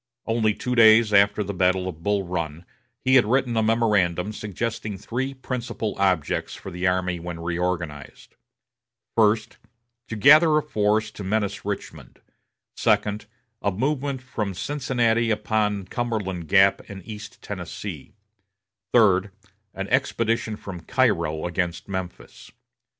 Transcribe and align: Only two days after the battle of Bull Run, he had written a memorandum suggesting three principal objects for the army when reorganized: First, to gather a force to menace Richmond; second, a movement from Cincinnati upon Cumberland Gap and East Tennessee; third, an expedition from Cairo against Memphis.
Only 0.25 0.55
two 0.55 0.73
days 0.73 1.13
after 1.13 1.43
the 1.43 1.53
battle 1.53 1.87
of 1.87 2.01
Bull 2.01 2.23
Run, 2.23 2.65
he 3.05 3.13
had 3.13 3.25
written 3.27 3.55
a 3.55 3.61
memorandum 3.61 4.33
suggesting 4.33 4.97
three 4.97 5.35
principal 5.35 5.93
objects 5.99 6.55
for 6.55 6.71
the 6.71 6.87
army 6.87 7.19
when 7.19 7.39
reorganized: 7.39 8.33
First, 9.15 9.57
to 10.07 10.15
gather 10.15 10.57
a 10.57 10.63
force 10.63 11.11
to 11.11 11.23
menace 11.23 11.65
Richmond; 11.65 12.19
second, 12.75 13.27
a 13.61 13.69
movement 13.69 14.23
from 14.23 14.55
Cincinnati 14.55 15.29
upon 15.29 15.85
Cumberland 15.85 16.47
Gap 16.47 16.81
and 16.89 17.05
East 17.05 17.39
Tennessee; 17.43 18.15
third, 18.91 19.29
an 19.75 19.87
expedition 19.89 20.55
from 20.55 20.79
Cairo 20.81 21.45
against 21.45 21.87
Memphis. 21.87 22.51